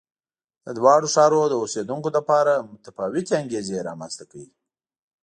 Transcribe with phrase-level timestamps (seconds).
[0.65, 4.49] د دواړو ښارونو د اوسېدونکو لپاره متفاوتې انګېزې رامنځته کوي.